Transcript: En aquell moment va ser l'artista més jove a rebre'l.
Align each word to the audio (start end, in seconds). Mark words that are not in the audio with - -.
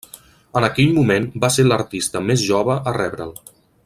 En 0.59 0.65
aquell 0.67 0.95
moment 0.95 1.27
va 1.45 1.51
ser 1.57 1.67
l'artista 1.67 2.25
més 2.31 2.47
jove 2.49 2.79
a 2.93 2.99
rebre'l. 3.01 3.37